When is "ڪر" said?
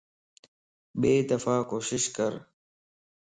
2.15-2.33